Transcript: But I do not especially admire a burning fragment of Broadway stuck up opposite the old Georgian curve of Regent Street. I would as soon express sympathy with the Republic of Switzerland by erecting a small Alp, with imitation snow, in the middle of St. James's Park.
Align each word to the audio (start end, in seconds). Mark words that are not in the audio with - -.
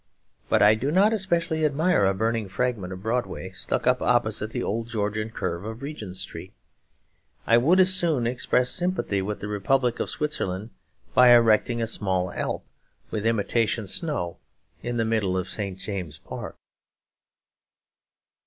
But 0.49 0.63
I 0.63 0.73
do 0.73 0.89
not 0.89 1.13
especially 1.13 1.63
admire 1.63 2.05
a 2.05 2.13
burning 2.15 2.49
fragment 2.49 2.91
of 2.91 3.03
Broadway 3.03 3.51
stuck 3.51 3.85
up 3.85 4.01
opposite 4.01 4.49
the 4.49 4.63
old 4.63 4.87
Georgian 4.87 5.29
curve 5.29 5.63
of 5.63 5.83
Regent 5.83 6.17
Street. 6.17 6.53
I 7.45 7.59
would 7.59 7.79
as 7.79 7.93
soon 7.93 8.25
express 8.25 8.71
sympathy 8.71 9.21
with 9.21 9.41
the 9.41 9.47
Republic 9.47 9.99
of 9.99 10.09
Switzerland 10.09 10.71
by 11.13 11.29
erecting 11.35 11.83
a 11.83 11.85
small 11.85 12.31
Alp, 12.33 12.65
with 13.11 13.27
imitation 13.27 13.85
snow, 13.85 14.39
in 14.81 14.97
the 14.97 15.05
middle 15.05 15.37
of 15.37 15.47
St. 15.49 15.77
James's 15.77 16.17
Park. 16.17 16.55